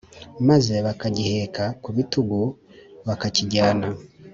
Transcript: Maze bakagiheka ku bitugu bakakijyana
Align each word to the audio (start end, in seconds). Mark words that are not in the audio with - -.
Maze 0.47 0.73
bakagiheka 0.85 1.63
ku 1.83 1.89
bitugu 1.97 2.39
bakakijyana 3.07 3.87